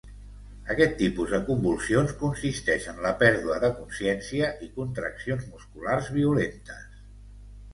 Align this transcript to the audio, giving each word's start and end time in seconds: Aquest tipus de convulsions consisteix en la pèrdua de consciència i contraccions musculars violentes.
Aquest 0.75 0.95
tipus 1.01 1.33
de 1.33 1.39
convulsions 1.49 2.13
consisteix 2.21 2.87
en 2.93 3.01
la 3.07 3.11
pèrdua 3.19 3.59
de 3.65 3.71
consciència 3.83 4.49
i 4.69 4.71
contraccions 4.81 5.47
musculars 5.53 6.11
violentes. 6.17 7.01